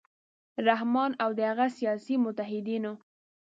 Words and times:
رحمان 0.67 1.11
او 1.23 1.29
د 1.37 1.39
هغه 1.49 1.67
سیاسي 1.77 2.15
متحدینو 2.25 2.93